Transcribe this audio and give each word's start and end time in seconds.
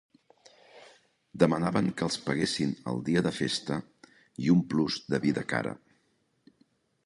Demanaven 1.43 1.89
que 1.99 2.07
els 2.07 2.17
paguessin 2.31 2.73
el 2.93 3.03
dia 3.11 3.25
de 3.29 3.35
festa 3.43 3.77
i 4.47 4.51
un 4.57 4.67
plus 4.73 5.01
de 5.15 5.23
vida 5.27 5.49
cara. 5.57 5.79